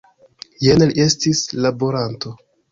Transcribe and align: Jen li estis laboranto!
Jen 0.67 0.85
li 0.87 0.97
estis 1.05 1.45
laboranto! 1.69 2.37